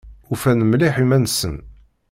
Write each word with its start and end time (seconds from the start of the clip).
Ufan 0.31 0.59
mliḥ 0.65 0.95
iman-nsen. 1.03 1.55